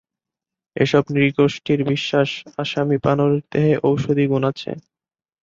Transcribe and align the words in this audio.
এসব 0.75 1.03
নৃগোষ্ঠীর 1.11 1.79
বিশ্বাস 1.83 2.29
আসামি 2.57 2.97
বানরের 3.03 3.43
দেহে 3.51 3.73
ঔষধি 3.83 4.25
গুণ 4.27 4.43
আছে। 4.51 4.71